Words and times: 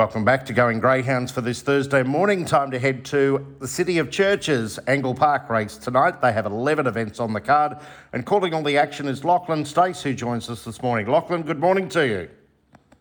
Welcome 0.00 0.24
back 0.24 0.46
to 0.46 0.54
Going 0.54 0.80
Greyhounds 0.80 1.30
for 1.30 1.42
this 1.42 1.60
Thursday 1.60 2.02
morning. 2.02 2.46
Time 2.46 2.70
to 2.70 2.78
head 2.78 3.04
to 3.04 3.46
the 3.58 3.68
City 3.68 3.98
of 3.98 4.10
Churches 4.10 4.78
Angle 4.86 5.14
Park 5.14 5.50
race 5.50 5.76
tonight. 5.76 6.22
They 6.22 6.32
have 6.32 6.46
11 6.46 6.86
events 6.86 7.20
on 7.20 7.34
the 7.34 7.40
card, 7.42 7.76
and 8.14 8.24
calling 8.24 8.54
all 8.54 8.62
the 8.62 8.78
action 8.78 9.06
is 9.06 9.26
Lachlan 9.26 9.66
Stace, 9.66 10.02
who 10.02 10.14
joins 10.14 10.48
us 10.48 10.64
this 10.64 10.80
morning. 10.80 11.06
Lachlan, 11.06 11.42
good 11.42 11.60
morning 11.60 11.86
to 11.90 12.06
you. 12.08 12.30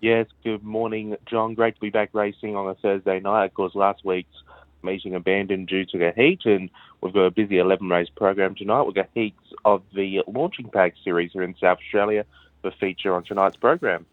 Yes, 0.01 0.27
good 0.43 0.61
morning, 0.61 1.15
John. 1.25 1.53
Great 1.53 1.75
to 1.75 1.79
be 1.79 1.89
back 1.89 2.09
racing 2.11 2.57
on 2.57 2.67
a 2.67 2.75
Thursday 2.75 3.21
night. 3.21 3.45
Of 3.45 3.53
course, 3.53 3.75
last 3.75 4.03
week's 4.03 4.35
meeting 4.83 5.15
abandoned 5.15 5.69
due 5.69 5.85
to 5.85 5.97
the 5.97 6.11
heat, 6.17 6.41
and 6.43 6.69
we've 6.99 7.13
got 7.13 7.21
a 7.21 7.31
busy 7.31 7.59
11 7.59 7.87
race 7.87 8.09
program 8.13 8.55
tonight. 8.55 8.81
We've 8.81 8.93
got 8.93 9.07
heats 9.15 9.53
of 9.63 9.83
the 9.95 10.21
Launching 10.27 10.67
Pad 10.67 10.91
series 11.01 11.31
here 11.31 11.43
in 11.43 11.55
South 11.61 11.77
Australia 11.77 12.25
for 12.61 12.71
feature 12.71 13.15
on 13.15 13.23
tonight's 13.23 13.55
program. 13.55 14.05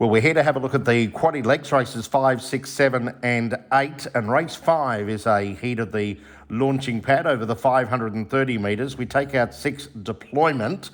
Well, 0.00 0.08
we're 0.08 0.22
here 0.22 0.32
to 0.32 0.42
have 0.42 0.56
a 0.56 0.58
look 0.58 0.74
at 0.74 0.86
the 0.86 1.08
quaddy 1.08 1.44
legs 1.44 1.72
races 1.72 2.06
five, 2.06 2.40
six, 2.40 2.70
seven, 2.70 3.14
and 3.22 3.54
eight. 3.74 4.06
And 4.14 4.32
race 4.32 4.56
five 4.56 5.10
is 5.10 5.26
a 5.26 5.42
heat 5.42 5.78
of 5.78 5.92
the 5.92 6.18
launching 6.48 7.02
pad 7.02 7.26
over 7.26 7.44
the 7.44 7.54
530 7.54 8.56
metres. 8.56 8.96
We 8.96 9.04
take 9.04 9.34
out 9.34 9.52
six 9.52 9.88
deployment, 9.88 10.88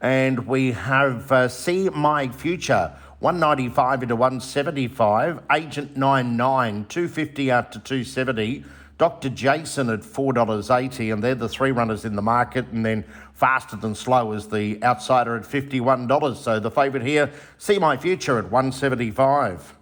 and 0.00 0.46
we 0.46 0.72
have 0.72 1.30
uh, 1.30 1.48
See 1.48 1.90
My 1.90 2.28
Future. 2.28 2.96
195 3.18 4.04
into 4.04 4.16
175, 4.16 5.42
Agent 5.52 5.94
99, 5.94 6.86
250 6.86 7.50
out 7.52 7.72
to 7.72 7.78
270, 7.78 8.64
Dr. 8.98 9.28
Jason 9.28 9.90
at 9.90 10.00
$4.80, 10.00 11.12
and 11.12 11.22
they're 11.22 11.34
the 11.34 11.48
three 11.48 11.70
runners 11.70 12.06
in 12.06 12.16
the 12.16 12.22
market. 12.22 12.66
And 12.68 12.84
then 12.84 13.04
faster 13.34 13.76
than 13.76 13.94
slow 13.94 14.32
is 14.32 14.48
the 14.48 14.82
outsider 14.82 15.36
at 15.36 15.42
$51. 15.42 16.36
So 16.36 16.58
the 16.58 16.70
favourite 16.70 17.06
here, 17.06 17.30
See 17.58 17.78
My 17.78 17.96
Future 17.96 18.38
at 18.38 18.44
175 18.44 19.74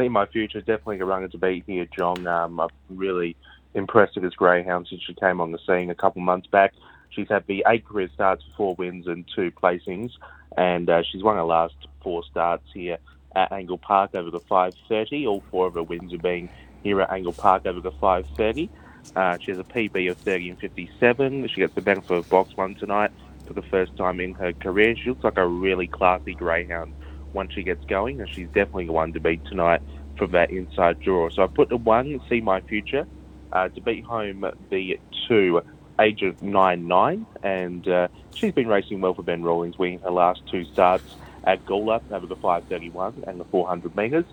See 0.00 0.08
My 0.08 0.24
Future 0.26 0.60
definitely 0.60 1.00
a 1.00 1.04
runner 1.04 1.28
to 1.28 1.38
beat 1.38 1.64
here, 1.66 1.86
John. 1.94 2.26
Um, 2.26 2.58
I'm 2.58 2.70
really 2.88 3.36
impressed 3.74 4.14
with 4.14 4.24
this 4.24 4.34
greyhound 4.34 4.86
since 4.88 5.02
she 5.02 5.14
came 5.14 5.40
on 5.40 5.52
the 5.52 5.58
scene 5.66 5.90
a 5.90 5.94
couple 5.94 6.22
months 6.22 6.46
back. 6.46 6.72
She's 7.10 7.28
had 7.28 7.46
the 7.46 7.62
eight 7.68 7.84
career 7.84 8.08
starts, 8.14 8.42
four 8.56 8.74
wins 8.76 9.06
and 9.06 9.28
two 9.34 9.50
placings, 9.50 10.12
and 10.56 10.88
uh, 10.88 11.02
she's 11.02 11.22
won 11.22 11.36
her 11.36 11.44
last 11.44 11.74
four 12.02 12.24
starts 12.24 12.64
here 12.72 12.96
at 13.36 13.52
Angle 13.52 13.78
Park 13.78 14.14
over 14.14 14.30
the 14.30 14.40
530. 14.40 15.26
All 15.26 15.42
four 15.50 15.66
of 15.66 15.74
her 15.74 15.82
wins 15.82 16.14
are 16.14 16.18
being 16.18 16.48
here 16.82 17.00
at 17.00 17.10
Angle 17.10 17.32
Park 17.32 17.66
over 17.66 17.80
the 17.80 17.90
530. 17.92 18.70
Uh, 19.16 19.38
she 19.38 19.50
has 19.50 19.58
a 19.58 19.64
PB 19.64 20.10
of 20.10 20.16
30 20.18 20.50
and 20.50 20.58
57. 20.58 21.48
She 21.48 21.60
gets 21.60 21.74
the 21.74 21.80
benefit 21.80 22.16
of 22.16 22.28
box 22.28 22.56
one 22.56 22.74
tonight 22.74 23.10
for 23.46 23.52
the 23.52 23.62
first 23.62 23.96
time 23.96 24.20
in 24.20 24.34
her 24.34 24.52
career. 24.52 24.96
She 24.96 25.10
looks 25.10 25.24
like 25.24 25.36
a 25.36 25.46
really 25.46 25.86
classy 25.86 26.34
greyhound 26.34 26.94
once 27.32 27.52
she 27.52 27.62
gets 27.62 27.84
going, 27.86 28.20
and 28.20 28.28
she's 28.30 28.48
definitely 28.48 28.88
one 28.88 29.12
to 29.12 29.20
beat 29.20 29.44
tonight 29.46 29.82
from 30.16 30.30
that 30.32 30.50
inside 30.50 31.00
draw. 31.00 31.30
So 31.30 31.42
I 31.42 31.46
put 31.46 31.68
the 31.68 31.76
one, 31.76 32.20
See 32.28 32.40
My 32.40 32.60
Future, 32.60 33.06
uh, 33.52 33.68
to 33.68 33.80
beat 33.80 34.04
home 34.04 34.44
the 34.70 34.98
two, 35.28 35.62
Agent 36.00 36.42
99, 36.42 37.26
and 37.42 37.88
uh, 37.88 38.08
she's 38.34 38.52
been 38.52 38.68
racing 38.68 39.00
well 39.00 39.14
for 39.14 39.22
Ben 39.22 39.42
Rawlings, 39.42 39.78
winning 39.78 40.00
her 40.00 40.10
last 40.10 40.42
two 40.50 40.64
starts 40.64 41.14
at 41.44 41.64
Gawler 41.66 42.00
over 42.10 42.26
the 42.26 42.36
531 42.36 43.24
and 43.26 43.40
the 43.40 43.44
400 43.44 43.96
metres. 43.96 44.24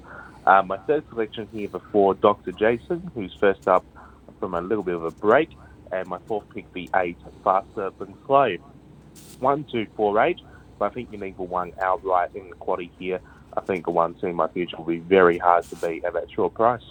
Uh, 0.49 0.63
my 0.63 0.77
third 0.79 1.07
selection 1.09 1.47
here 1.53 1.67
before 1.67 2.15
Dr. 2.15 2.51
Jason, 2.51 3.11
who's 3.13 3.31
first 3.39 3.67
up 3.67 3.85
from 4.39 4.55
a 4.55 4.61
little 4.61 4.83
bit 4.83 4.95
of 4.95 5.03
a 5.03 5.11
break, 5.11 5.51
and 5.91 6.07
my 6.07 6.17
fourth 6.25 6.49
pick 6.49 6.73
be 6.73 6.89
eight, 6.95 7.17
faster 7.43 7.91
than 7.99 8.15
slow. 8.25 8.57
One, 9.39 9.63
two, 9.65 9.85
four, 9.95 10.19
eight. 10.19 10.41
But 10.79 10.85
I 10.85 10.89
think 10.95 11.11
you 11.11 11.19
need 11.19 11.35
for 11.35 11.45
one 11.45 11.73
outright 11.79 12.31
in 12.33 12.49
the 12.49 12.55
quaddy 12.55 12.89
here. 12.97 13.19
I 13.55 13.61
think 13.61 13.85
the 13.85 13.91
one 13.91 14.19
See 14.19 14.31
My 14.31 14.47
Future 14.47 14.77
will 14.77 14.85
be 14.85 14.97
very 14.97 15.37
hard 15.37 15.65
to 15.65 15.75
beat 15.75 16.03
at 16.03 16.13
that 16.13 16.31
short 16.31 16.55
price. 16.55 16.81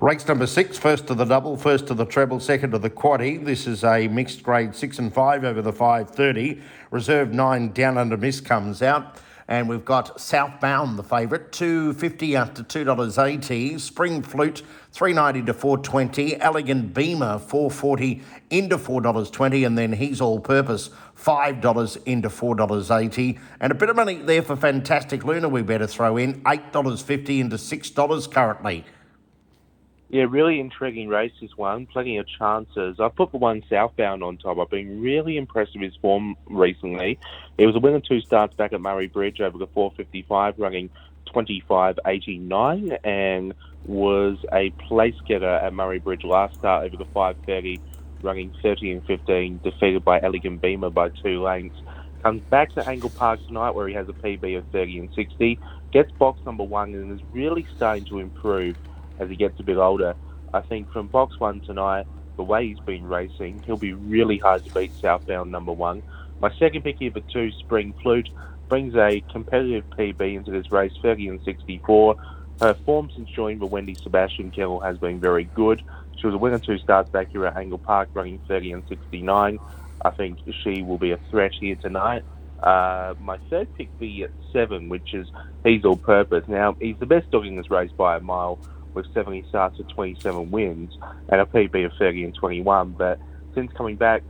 Race 0.00 0.26
number 0.26 0.48
six, 0.48 0.76
first 0.76 1.06
to 1.06 1.14
the 1.14 1.24
double, 1.24 1.56
first 1.56 1.86
to 1.86 1.94
the 1.94 2.04
treble, 2.04 2.40
second 2.40 2.72
to 2.72 2.80
the 2.80 2.90
quaddy. 2.90 3.44
This 3.44 3.68
is 3.68 3.84
a 3.84 4.08
mixed 4.08 4.42
grade 4.42 4.74
six 4.74 4.98
and 4.98 5.14
five 5.14 5.44
over 5.44 5.62
the 5.62 5.72
530. 5.72 6.60
Reserve 6.90 7.32
nine 7.32 7.70
down 7.70 7.96
under 7.96 8.16
miss 8.16 8.40
comes 8.40 8.82
out. 8.82 9.18
And 9.48 9.68
we've 9.68 9.84
got 9.84 10.20
Southbound, 10.20 10.98
the 10.98 11.04
favourite, 11.04 11.52
two 11.52 11.92
fifty 11.92 12.36
up 12.36 12.56
to 12.56 12.64
two 12.64 12.82
dollars 12.82 13.16
eighty. 13.16 13.78
Spring 13.78 14.20
Flute, 14.20 14.62
three 14.90 15.12
ninety 15.12 15.40
to 15.42 15.54
four 15.54 15.78
twenty. 15.78 16.40
Elegant 16.40 16.92
Beamer, 16.92 17.38
four 17.38 17.70
forty 17.70 18.22
into 18.50 18.76
four 18.76 19.00
dollars 19.00 19.30
twenty, 19.30 19.62
and 19.62 19.78
then 19.78 19.92
He's 19.92 20.20
All 20.20 20.40
Purpose, 20.40 20.90
five 21.14 21.60
dollars 21.60 21.94
into 22.06 22.28
four 22.28 22.56
dollars 22.56 22.90
eighty. 22.90 23.38
And 23.60 23.70
a 23.70 23.76
bit 23.76 23.88
of 23.88 23.94
money 23.94 24.16
there 24.16 24.42
for 24.42 24.56
Fantastic 24.56 25.24
Luna. 25.24 25.48
We 25.48 25.62
better 25.62 25.86
throw 25.86 26.16
in 26.16 26.42
eight 26.48 26.72
dollars 26.72 27.00
fifty 27.00 27.40
into 27.40 27.56
six 27.56 27.88
dollars 27.88 28.26
currently. 28.26 28.84
Yeah, 30.08 30.26
really 30.28 30.60
intriguing 30.60 31.08
race 31.08 31.32
this 31.40 31.56
one. 31.56 31.86
Plenty 31.86 32.18
of 32.18 32.26
chances. 32.28 33.00
I 33.00 33.08
put 33.08 33.32
the 33.32 33.38
one 33.38 33.64
southbound 33.68 34.22
on 34.22 34.36
top. 34.36 34.58
I've 34.58 34.70
been 34.70 35.00
really 35.00 35.36
impressed 35.36 35.74
with 35.74 35.82
his 35.82 35.96
form 35.96 36.36
recently. 36.46 37.18
It 37.58 37.66
was 37.66 37.74
a 37.74 37.80
winner 37.80 38.00
two 38.00 38.20
starts 38.20 38.54
back 38.54 38.72
at 38.72 38.80
Murray 38.80 39.08
Bridge 39.08 39.40
over 39.40 39.58
the 39.58 39.66
455, 39.66 40.58
running 40.58 40.90
25.89, 41.34 42.98
and 43.02 43.52
was 43.84 44.38
a 44.52 44.70
place 44.70 45.16
getter 45.26 45.44
at 45.44 45.72
Murray 45.72 45.98
Bridge 45.98 46.22
last 46.22 46.54
start 46.54 46.84
over 46.84 46.96
the 46.96 47.04
530, 47.06 47.80
running 48.22 48.52
30 48.62 48.92
and 48.92 49.04
15, 49.06 49.60
defeated 49.64 50.04
by 50.04 50.20
Elegant 50.20 50.60
Beamer 50.60 50.90
by 50.90 51.08
two 51.08 51.42
lengths. 51.42 51.80
Comes 52.22 52.42
back 52.42 52.72
to 52.74 52.88
Angle 52.88 53.10
Park 53.10 53.44
tonight 53.48 53.70
where 53.70 53.88
he 53.88 53.94
has 53.94 54.08
a 54.08 54.12
PB 54.12 54.56
of 54.58 54.64
30 54.68 55.00
and 55.00 55.08
60, 55.14 55.58
gets 55.92 56.12
box 56.12 56.40
number 56.46 56.64
one, 56.64 56.94
and 56.94 57.12
is 57.12 57.26
really 57.32 57.66
starting 57.74 58.04
to 58.04 58.20
improve 58.20 58.76
as 59.18 59.28
he 59.28 59.36
gets 59.36 59.58
a 59.60 59.62
bit 59.62 59.76
older. 59.76 60.14
I 60.52 60.60
think 60.60 60.90
from 60.92 61.08
box 61.08 61.38
one 61.38 61.60
tonight, 61.60 62.06
the 62.36 62.42
way 62.42 62.68
he's 62.68 62.80
been 62.80 63.06
racing, 63.06 63.62
he'll 63.66 63.76
be 63.76 63.94
really 63.94 64.38
hard 64.38 64.64
to 64.64 64.74
beat 64.74 64.92
southbound 65.00 65.50
number 65.50 65.72
one. 65.72 66.02
My 66.40 66.54
second 66.58 66.82
pick 66.82 66.98
here 66.98 67.10
for 67.10 67.20
two, 67.20 67.50
Spring 67.52 67.94
Flute, 68.02 68.28
brings 68.68 68.94
a 68.94 69.22
competitive 69.32 69.84
PB 69.90 70.36
into 70.36 70.50
this 70.50 70.70
race, 70.70 70.92
30 71.02 71.28
and 71.28 71.42
64. 71.44 72.16
Her 72.60 72.74
form 72.74 73.10
since 73.14 73.28
joining 73.30 73.58
the 73.58 73.66
Wendy 73.66 73.94
Sebastian 73.94 74.50
kennel 74.50 74.80
has 74.80 74.98
been 74.98 75.20
very 75.20 75.44
good. 75.44 75.82
She 76.18 76.26
was 76.26 76.34
a 76.34 76.38
winner 76.38 76.58
two 76.58 76.78
starts 76.78 77.10
back 77.10 77.28
here 77.28 77.46
at 77.46 77.56
Angle 77.56 77.78
Park, 77.78 78.08
running 78.14 78.40
30 78.48 78.72
and 78.72 78.82
69. 78.88 79.58
I 80.04 80.10
think 80.10 80.38
she 80.62 80.82
will 80.82 80.98
be 80.98 81.12
a 81.12 81.18
threat 81.30 81.52
here 81.52 81.76
tonight. 81.76 82.24
Uh, 82.62 83.14
my 83.20 83.38
third 83.50 83.68
pick 83.76 83.96
be 83.98 84.24
at 84.24 84.30
seven, 84.52 84.88
which 84.88 85.12
is 85.12 85.28
He's 85.64 85.84
All 85.84 85.96
Purpose. 85.96 86.48
Now, 86.48 86.76
he's 86.80 86.96
the 86.98 87.06
best 87.06 87.30
dog 87.30 87.46
in 87.46 87.56
this 87.56 87.70
race 87.70 87.90
by 87.92 88.16
a 88.16 88.20
mile 88.20 88.58
with 88.96 89.06
70 89.14 89.44
starts 89.48 89.78
and 89.78 89.88
27 89.88 90.50
wins 90.50 90.90
and 91.28 91.40
a 91.40 91.44
PB 91.44 91.86
of 91.86 91.92
30 91.98 92.24
and 92.24 92.34
21. 92.34 92.96
But 92.98 93.20
since 93.54 93.70
coming 93.76 93.96
back 93.96 94.24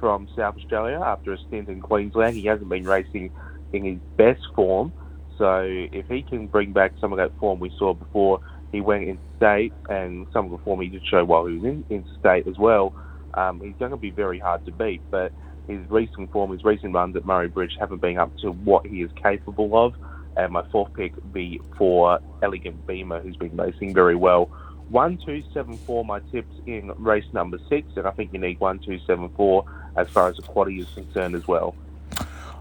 from 0.00 0.28
South 0.34 0.56
Australia 0.56 1.00
after 1.04 1.32
a 1.32 1.38
stint 1.46 1.68
in 1.68 1.80
Queensland, 1.80 2.36
he 2.36 2.46
hasn't 2.46 2.68
been 2.68 2.84
racing 2.84 3.30
in 3.72 3.84
his 3.84 3.98
best 4.16 4.40
form. 4.54 4.92
So 5.36 5.62
if 5.66 6.06
he 6.08 6.22
can 6.22 6.46
bring 6.46 6.72
back 6.72 6.92
some 7.00 7.12
of 7.12 7.18
that 7.18 7.36
form 7.38 7.60
we 7.60 7.72
saw 7.78 7.92
before 7.94 8.40
he 8.70 8.80
went 8.80 9.04
into 9.04 9.22
state 9.36 9.72
and 9.88 10.26
some 10.32 10.46
of 10.46 10.52
the 10.52 10.58
form 10.58 10.80
he 10.80 10.88
did 10.88 11.02
show 11.10 11.24
while 11.24 11.44
he 11.46 11.56
was 11.56 11.64
in, 11.64 11.84
in 11.90 12.06
state 12.18 12.46
as 12.46 12.56
well, 12.58 12.94
um, 13.34 13.60
he's 13.60 13.74
going 13.78 13.90
to 13.90 13.96
be 13.96 14.10
very 14.10 14.38
hard 14.38 14.64
to 14.64 14.72
beat. 14.72 15.02
But 15.10 15.32
his 15.66 15.80
recent 15.90 16.30
form, 16.30 16.52
his 16.52 16.64
recent 16.64 16.94
runs 16.94 17.16
at 17.16 17.24
Murray 17.24 17.48
Bridge 17.48 17.72
haven't 17.78 18.00
been 18.00 18.18
up 18.18 18.32
to 18.42 18.50
what 18.50 18.86
he 18.86 19.02
is 19.02 19.10
capable 19.22 19.76
of 19.76 19.94
and 20.36 20.52
my 20.52 20.62
fourth 20.70 20.92
pick 20.94 21.12
be 21.32 21.60
for 21.76 22.18
Elegant 22.42 22.86
Beamer, 22.86 23.20
who's 23.20 23.36
been 23.36 23.56
racing 23.56 23.94
very 23.94 24.16
well. 24.16 24.46
One, 24.88 25.18
two, 25.24 25.42
seven, 25.54 25.76
four. 25.78 26.04
My 26.04 26.20
tips 26.32 26.54
in 26.66 26.92
race 26.96 27.24
number 27.32 27.58
six, 27.68 27.88
and 27.96 28.06
I 28.06 28.10
think 28.10 28.32
you 28.32 28.38
need 28.38 28.60
one, 28.60 28.78
two, 28.78 28.98
seven, 29.06 29.28
four 29.30 29.64
as 29.96 30.08
far 30.08 30.28
as 30.28 30.36
the 30.36 30.42
quaddy 30.42 30.80
is 30.80 30.88
concerned 30.94 31.34
as 31.34 31.46
well. 31.46 31.74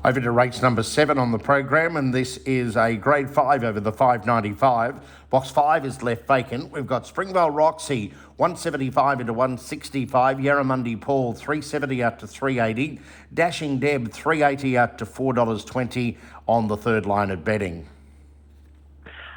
Over 0.03 0.19
to 0.19 0.31
race 0.31 0.63
number 0.63 0.81
seven 0.81 1.19
on 1.19 1.31
the 1.31 1.38
program, 1.38 1.95
and 1.95 2.12
this 2.12 2.38
is 2.38 2.75
a 2.75 2.95
grade 2.95 3.29
five 3.29 3.63
over 3.63 3.79
the 3.79 3.91
595. 3.91 4.95
Box 5.29 5.52
five 5.52 5.85
is 5.85 6.02
left 6.02 6.26
vacant. 6.26 6.72
We've 6.72 6.87
got 6.87 7.05
Springvale 7.05 7.52
Roxy, 7.52 8.11
175 8.37 9.22
into 9.22 9.31
165. 9.31 10.37
Yarramundi 10.40 10.99
Paul, 10.99 11.34
370 11.34 12.02
out 12.02 12.17
to 12.17 12.26
380. 12.26 12.99
Dashing 13.31 13.78
Deb, 13.78 14.11
380 14.11 14.76
out 14.76 14.97
to 14.97 15.05
$4.20 15.05 16.17
on 16.47 16.67
the 16.67 16.78
third 16.78 17.05
line 17.05 17.29
of 17.29 17.46
betting. 17.46 17.87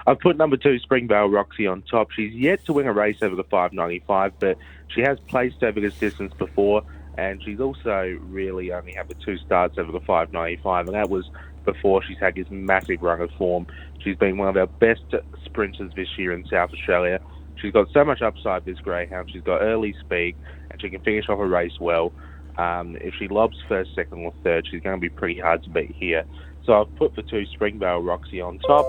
I've 0.07 0.19
put 0.19 0.39
number 0.39 0.57
two, 0.57 0.79
Springvale 0.79 1.29
Roxy, 1.29 1.67
on 1.67 1.83
top. 1.83 2.11
She's 2.11 2.33
yet 2.33 2.65
to 2.65 2.73
win 2.73 2.87
a 2.87 2.93
race 2.95 3.19
over 3.21 3.37
the 3.37 3.45
595, 3.45 4.33
but 4.39 4.57
she 4.89 5.03
has 5.03 5.21
placed 5.29 5.63
over 5.63 5.79
this 5.79 5.99
distance 5.99 6.33
before 6.33 6.85
and 7.17 7.43
she's 7.43 7.61
also 7.61 8.19
really 8.23 8.73
only 8.73 8.93
had 8.93 9.09
the 9.09 9.15
two 9.15 9.37
starts 9.39 9.79
over 9.79 9.93
the 9.93 10.01
595, 10.01 10.87
and 10.87 10.95
that 10.95 11.09
was 11.09 11.29
before 11.65 12.03
she's 12.03 12.19
had 12.19 12.35
this 12.35 12.47
massive 12.51 13.03
run 13.03 13.21
of 13.21 13.31
form. 13.33 13.67
She's 14.01 14.17
been 14.17 14.37
one 14.37 14.49
of 14.49 14.57
our 14.57 14.67
best 14.67 15.03
sprinters 15.45 15.93
this 15.97 16.09
year 16.19 16.33
in 16.33 16.47
South 16.47 16.71
Australia. 16.73 17.21
She's 17.57 17.73
got 17.73 17.89
so 17.93 18.05
much 18.05 18.21
upside, 18.21 18.65
this 18.65 18.79
greyhound. 18.79 19.31
She's 19.33 19.43
got 19.43 19.63
early 19.63 19.95
speed, 20.01 20.37
and 20.71 20.81
she 20.81 20.91
can 20.91 21.01
finish 21.01 21.29
off 21.29 21.39
a 21.39 21.47
race 21.47 21.79
well. 21.81 22.13
Um, 22.59 22.97
if 23.01 23.15
she 23.19 23.29
lobs 23.29 23.57
first, 23.69 23.95
second, 23.95 24.25
or 24.25 24.33
third, 24.43 24.67
she's 24.71 24.83
going 24.83 24.97
to 24.97 25.01
be 25.01 25.09
pretty 25.09 25.41
hard 25.41 25.63
to 25.65 25.71
beat 25.71 25.95
here. 25.97 26.25
So 26.65 26.81
I've 26.81 26.97
put 26.97 27.15
the 27.15 27.23
two 27.23 27.45
Springvale 27.47 28.01
Roxy 28.01 28.41
on 28.41 28.59
top. 28.61 28.87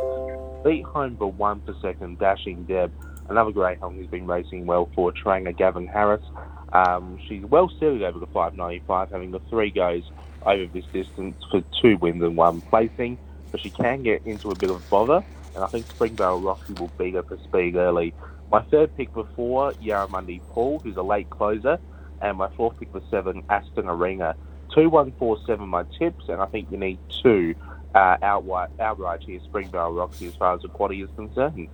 beat 0.64 0.86
home 0.86 1.18
for 1.18 1.32
one 1.32 1.60
per 1.62 1.76
second, 1.82 2.20
Dashing 2.20 2.64
Deb, 2.64 2.92
another 3.30 3.52
greyhound 3.52 3.98
who's 3.98 4.08
been 4.08 4.28
racing 4.28 4.66
well 4.66 4.90
for 4.96 5.12
trainer 5.12 5.52
Gavin 5.52 5.88
Harris. 5.88 6.24
Um, 6.74 7.20
she's 7.28 7.44
well 7.46 7.70
suited 7.80 8.04
over 8.04 8.20
the 8.20 8.28
595, 8.28 9.12
having 9.12 9.32
the 9.32 9.40
three 9.50 9.72
goes 9.72 10.04
over 10.46 10.66
this 10.68 10.86
distance 10.94 11.36
for 11.50 11.64
two 11.82 11.98
wins 11.98 12.22
and 12.22 12.38
one 12.38 12.62
placing, 12.62 13.18
but 13.52 13.62
she 13.62 13.70
can 13.70 14.04
get 14.04 14.26
into 14.26 14.52
a 14.52 14.56
bit 14.56 14.70
of 14.70 14.88
bother, 14.90 15.24
and 15.56 15.64
I 15.64 15.68
think 15.68 15.88
Springvale 15.88 16.42
Roxy 16.42 16.74
will 16.74 16.92
beat 16.98 17.16
her 17.16 17.24
for 17.24 17.38
speed 17.38 17.76
early. 17.76 18.14
My 18.52 18.62
third 18.64 18.96
pick 18.96 19.14
before 19.14 19.74
Yarramundi 19.74 20.42
Paul, 20.50 20.80
who's 20.80 20.98
a 20.98 21.02
late 21.02 21.30
closer, 21.30 21.80
and 22.22 22.38
my 22.38 22.50
fourth 22.56 22.80
pick 22.80 22.92
for 22.92 23.02
seven, 23.10 23.44
Aston 23.50 23.88
Arena. 23.88 24.36
Two, 24.74 24.90
one, 24.90 25.14
four, 25.14 25.38
seven, 25.46 25.70
my 25.70 25.84
tips, 25.98 26.26
and 26.28 26.42
I 26.42 26.46
think 26.46 26.72
you 26.72 26.78
need 26.78 27.00
two 27.24 27.56
uh, 27.96 28.18
outright, 28.22 28.70
outright 28.80 29.24
here, 29.24 29.40
Springvale 29.46 29.94
Roxy, 29.94 30.28
as 30.28 30.36
far 30.36 30.54
as 30.54 30.62
the 30.62 30.68
quaddy 30.68 31.04
is 31.04 31.10
concerned. 31.16 31.70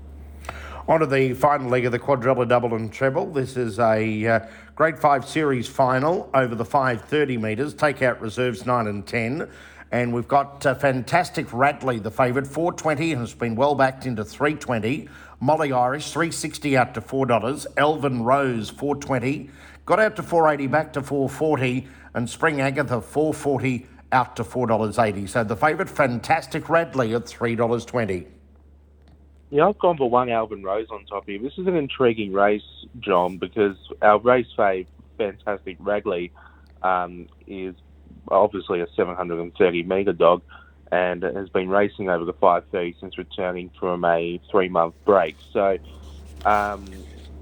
On 0.88 1.00
to 1.00 1.06
the 1.06 1.34
final 1.34 1.70
leg 1.70 1.86
of 1.86 1.92
the 1.92 2.00
quadruple 2.00 2.44
double 2.44 2.74
and 2.74 2.92
treble. 2.92 3.32
This 3.32 3.56
is 3.56 3.78
a 3.78 4.26
uh, 4.26 4.40
Grade 4.76 4.98
5 4.98 5.28
Series 5.28 5.68
final 5.68 6.28
over 6.34 6.56
the 6.56 6.66
530 6.66 7.38
metres. 7.38 7.76
Take 7.76 8.02
out 8.02 8.20
reserves 8.20 8.66
9 8.66 8.88
and 8.88 9.06
10. 9.06 9.48
And 9.92 10.12
we've 10.12 10.28
got 10.28 10.66
uh, 10.66 10.74
fantastic 10.74 11.48
Ratley, 11.48 12.02
the 12.02 12.10
favourite, 12.10 12.48
420, 12.48 13.12
and 13.12 13.22
has 13.22 13.36
been 13.36 13.56
well 13.56 13.76
backed 13.76 14.08
into 14.08 14.26
320. 14.26 15.08
Molly 15.40 15.72
Irish, 15.72 16.12
360 16.12 16.78
out 16.78 16.96
to 16.96 17.02
$4. 17.02 17.66
Elvin 17.78 18.24
Rose, 18.24 18.72
420. 18.72 19.52
Got 19.86 20.00
out 20.00 20.16
to 20.16 20.24
480, 20.24 20.68
back 20.68 20.94
to 20.94 21.04
440. 21.04 21.88
And 22.16 22.28
Spring 22.28 22.60
Agatha, 22.60 23.02
440 23.02 23.86
out 24.12 24.36
to 24.36 24.44
$4.80. 24.44 25.30
So 25.30 25.44
the 25.44 25.56
favourite, 25.56 25.90
fantastic 25.90 26.70
Radley 26.70 27.14
at 27.14 27.26
$3.20. 27.26 28.41
Yeah, 29.52 29.68
I've 29.68 29.78
gone 29.80 29.98
for 29.98 30.10
one 30.10 30.30
Alvin 30.30 30.64
Rose 30.64 30.88
on 30.92 31.06
top 31.06 31.26
here. 31.28 31.38
This 31.38 31.58
is 31.58 31.68
an 31.68 31.76
intriguing 31.76 32.32
race, 32.32 32.64
John, 33.02 33.38
because 33.38 33.76
our 34.02 34.18
race 34.18 34.48
fave, 34.58 34.88
Fantastic 35.18 35.78
Ragley, 35.80 36.32
um, 36.82 37.28
is 37.48 37.76
obviously 38.30 38.80
a 38.80 38.88
730 38.96 39.84
metre 39.84 40.14
dog 40.14 40.42
and 40.90 41.24
has 41.24 41.50
been 41.50 41.68
racing 41.68 42.10
over 42.10 42.24
the 42.24 42.32
530 42.32 42.96
since 43.02 43.18
returning 43.18 43.70
from 43.78 44.06
a 44.06 44.40
three 44.50 44.70
month 44.70 44.96
break. 45.04 45.36
So 45.52 45.78
um, 46.46 46.86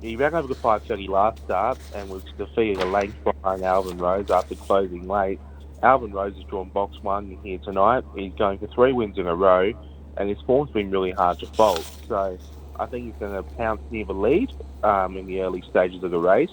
he 0.02 0.16
ran 0.16 0.34
over 0.34 0.48
the 0.48 0.56
530 0.56 1.08
last 1.10 1.44
start 1.44 1.78
and 1.94 2.10
was 2.10 2.24
defeated 2.40 2.82
a 2.82 2.86
length 2.86 3.24
behind 3.24 3.62
Alvin 3.62 4.00
Rose 4.00 4.32
after 4.32 4.56
closing 4.56 5.08
late. 5.08 5.40
Alvin 5.84 6.12
Rose 6.12 6.34
has 6.34 6.44
drawn 6.46 6.70
box 6.70 6.98
one 7.04 7.38
here 7.44 7.60
tonight. 7.60 8.04
He's 8.16 8.34
going 8.34 8.58
for 8.58 8.68
three 8.68 8.94
wins 8.94 9.20
in 9.20 9.28
a 9.28 9.36
row 9.36 9.74
and 10.19 10.30
his 10.30 10.39
form's 10.42 10.69
been 10.69 10.92
really 10.92 11.12
hard 11.12 11.39
to 11.39 11.48
fault. 11.48 11.83
So 12.07 12.38
I 12.77 12.86
think 12.86 13.06
he's 13.06 13.16
going 13.19 13.33
to 13.33 13.44
pounce 13.56 13.81
near 13.89 14.06
the 14.06 14.13
lead 14.13 14.51
um, 14.83 15.18
in 15.18 15.25
the 15.25 15.42
early 15.42 15.62
stages 15.62 16.04
of 16.04 16.12
the 16.12 16.19
race. 16.19 16.51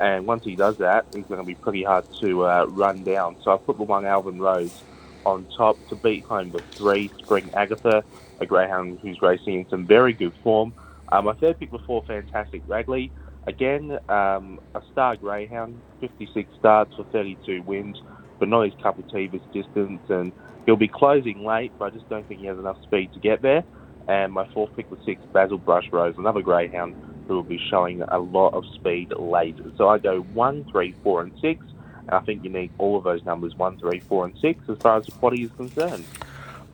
And 0.00 0.26
once 0.26 0.44
he 0.44 0.56
does 0.56 0.78
that, 0.78 1.06
he's 1.14 1.26
going 1.26 1.40
to 1.40 1.46
be 1.46 1.54
pretty 1.54 1.84
hard 1.84 2.06
to 2.20 2.46
uh, 2.46 2.64
run 2.68 3.04
down. 3.04 3.36
So 3.42 3.52
I 3.52 3.58
put 3.58 3.76
the 3.76 3.84
one 3.84 4.04
Alvin 4.04 4.40
Rose 4.40 4.82
on 5.24 5.46
top 5.56 5.76
to 5.88 5.94
beat 5.94 6.24
home 6.24 6.50
the 6.50 6.60
three 6.72 7.10
Spring 7.18 7.48
Agatha, 7.54 8.02
a 8.40 8.46
greyhound 8.46 8.98
who's 9.00 9.22
racing 9.22 9.60
in 9.60 9.68
some 9.68 9.86
very 9.86 10.12
good 10.12 10.32
form. 10.42 10.74
Um, 11.12 11.26
my 11.26 11.34
third 11.34 11.60
pick 11.60 11.70
before 11.70 12.02
Fantastic 12.04 12.66
Ragley. 12.66 13.10
Again, 13.46 13.98
um, 14.08 14.58
a 14.74 14.82
star 14.92 15.16
greyhound, 15.16 15.78
56 16.00 16.48
starts 16.58 16.94
for 16.96 17.04
32 17.04 17.62
wins, 17.62 18.00
but 18.38 18.48
not 18.48 18.62
his 18.62 18.74
cup 18.82 18.98
of 18.98 19.10
tea 19.10 19.26
this 19.26 19.42
distance. 19.52 20.00
And 20.08 20.32
He'll 20.66 20.76
be 20.76 20.88
closing 20.88 21.44
late, 21.44 21.72
but 21.78 21.86
I 21.86 21.90
just 21.90 22.08
don't 22.08 22.26
think 22.26 22.40
he 22.40 22.46
has 22.46 22.58
enough 22.58 22.80
speed 22.82 23.12
to 23.12 23.20
get 23.20 23.42
there. 23.42 23.64
And 24.08 24.32
my 24.32 24.46
fourth 24.52 24.74
pick 24.76 24.90
was 24.90 25.00
six, 25.04 25.20
Basil 25.32 25.58
Brush 25.58 25.88
Rose, 25.90 26.14
another 26.16 26.42
greyhound 26.42 26.94
who 27.26 27.34
will 27.34 27.42
be 27.42 27.60
showing 27.70 28.02
a 28.02 28.18
lot 28.18 28.54
of 28.54 28.64
speed 28.74 29.12
late. 29.18 29.56
So 29.76 29.88
I 29.88 29.98
go 29.98 30.20
one, 30.20 30.64
three, 30.70 30.94
four, 31.02 31.22
and 31.22 31.32
six. 31.40 31.64
And 32.00 32.10
I 32.10 32.20
think 32.20 32.44
you 32.44 32.50
need 32.50 32.70
all 32.78 32.96
of 32.96 33.04
those 33.04 33.24
numbers 33.24 33.54
one, 33.56 33.78
three, 33.78 34.00
four, 34.00 34.24
and 34.24 34.38
six 34.38 34.60
as 34.68 34.78
far 34.78 34.98
as 34.98 35.06
the 35.06 35.12
quaddy 35.12 35.44
is 35.44 35.50
concerned. 35.52 36.04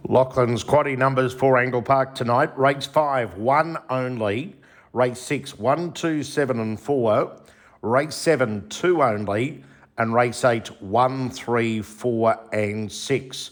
Lachlan's 0.08 0.64
quaddy 0.64 0.96
numbers 0.96 1.32
for 1.32 1.56
Angle 1.56 1.82
Park 1.82 2.14
tonight. 2.14 2.56
Race 2.58 2.86
five, 2.86 3.36
one 3.36 3.76
only. 3.90 4.56
Race 4.92 5.20
six, 5.20 5.56
one, 5.56 5.92
two, 5.92 6.24
seven, 6.24 6.58
and 6.58 6.80
four. 6.80 7.36
Race 7.82 8.16
seven, 8.16 8.68
two 8.68 9.02
only. 9.02 9.62
And 10.00 10.14
race 10.14 10.46
eight, 10.46 10.68
one, 10.80 11.28
three, 11.28 11.82
four, 11.82 12.34
and 12.54 12.90
six. 12.90 13.50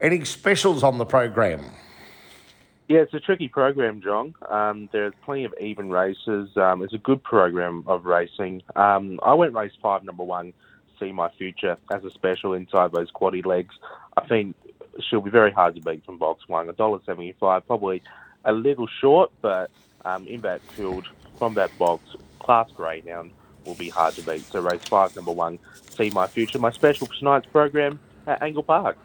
Any 0.00 0.24
specials 0.24 0.82
on 0.82 0.98
the 0.98 1.04
program? 1.04 1.64
Yeah, 2.88 2.98
it's 3.02 3.14
a 3.14 3.20
tricky 3.20 3.46
program, 3.46 4.02
John. 4.02 4.34
Um, 4.50 4.88
there's 4.90 5.12
plenty 5.24 5.44
of 5.44 5.54
even 5.60 5.90
races. 5.90 6.48
Um, 6.56 6.82
it's 6.82 6.94
a 6.94 6.98
good 6.98 7.22
program 7.22 7.84
of 7.86 8.06
racing. 8.06 8.62
Um, 8.74 9.20
I 9.22 9.34
went 9.34 9.54
race 9.54 9.70
five, 9.80 10.02
number 10.02 10.24
one, 10.24 10.52
See 10.98 11.12
My 11.12 11.28
Future, 11.38 11.76
as 11.92 12.04
a 12.04 12.10
special 12.10 12.54
inside 12.54 12.90
those 12.90 13.12
quaddy 13.12 13.46
legs. 13.46 13.76
I 14.16 14.26
think 14.26 14.56
she'll 14.98 15.20
be 15.20 15.30
very 15.30 15.52
hard 15.52 15.76
to 15.76 15.80
beat 15.80 16.04
from 16.04 16.18
box 16.18 16.48
one. 16.48 16.66
$1.75, 16.66 17.66
probably 17.68 18.02
a 18.44 18.52
little 18.52 18.88
short, 19.00 19.30
but 19.42 19.70
um, 20.04 20.26
in 20.26 20.40
that 20.40 20.60
field, 20.60 21.06
from 21.38 21.54
that 21.54 21.70
box, 21.78 22.02
class 22.40 22.68
greyhound 22.74 23.30
will 23.64 23.74
be 23.74 23.88
hard 23.88 24.14
to 24.14 24.22
beat. 24.22 24.44
So 24.44 24.60
race 24.60 24.82
five, 24.84 25.14
number 25.16 25.32
one, 25.32 25.58
See 25.90 26.10
My 26.10 26.26
Future. 26.26 26.58
My 26.58 26.70
special 26.70 27.06
for 27.06 27.14
tonight's 27.14 27.46
program 27.46 27.98
at 28.26 28.42
Angle 28.42 28.62
Park. 28.62 28.96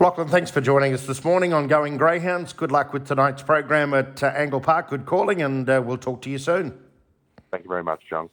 Lachlan, 0.00 0.26
thanks 0.28 0.50
for 0.50 0.60
joining 0.60 0.92
us 0.92 1.06
this 1.06 1.24
morning 1.24 1.52
on 1.52 1.68
Going 1.68 1.96
Greyhounds. 1.96 2.52
Good 2.52 2.72
luck 2.72 2.92
with 2.92 3.06
tonight's 3.06 3.42
program 3.42 3.94
at 3.94 4.22
uh, 4.24 4.26
Angle 4.26 4.60
Park. 4.60 4.90
Good 4.90 5.06
calling, 5.06 5.40
and 5.40 5.68
uh, 5.70 5.80
we'll 5.84 5.98
talk 5.98 6.20
to 6.22 6.30
you 6.30 6.38
soon. 6.38 6.76
Thank 7.52 7.62
you 7.62 7.68
very 7.68 7.84
much, 7.84 8.00
John. 8.10 8.28